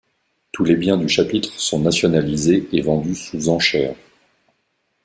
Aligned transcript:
Tous 0.51 0.63
les 0.63 0.75
biens 0.75 0.97
du 0.97 1.07
Chapitre 1.07 1.59
sont 1.59 1.79
nationalisés 1.79 2.67
et 2.71 2.81
vendus 2.81 3.13
sous 3.13 3.49
enchères. 3.49 3.93